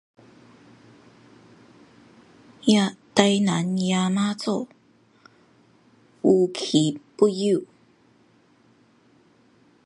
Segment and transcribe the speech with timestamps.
[3.13, 4.67] 台南迎媽祖，
[6.23, 7.65] 無奇不有